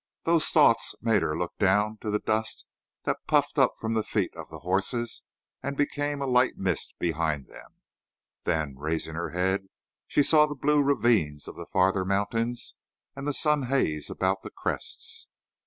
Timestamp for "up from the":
3.59-4.01